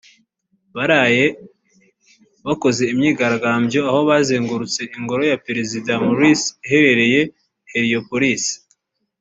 baraye 0.75 1.25
bakoze 2.47 2.83
imyigaragambyo 2.93 3.79
aho 3.89 3.99
bazengurutse 4.09 4.81
ingoro 4.97 5.23
ya 5.31 5.37
perezida 5.45 5.91
Morsi 6.05 6.47
iherereye 6.65 7.21
Héliopolis 7.71 8.43